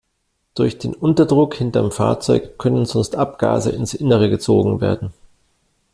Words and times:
Durch 0.55 0.79
den 0.79 0.95
Unterdruck 0.95 1.53
hinterm 1.53 1.91
Fahrzeug 1.91 2.57
können 2.57 2.87
sonst 2.87 3.15
Abgase 3.15 3.69
ins 3.69 3.93
Innere 3.93 4.31
gesogen 4.31 4.81
werden. 4.81 5.13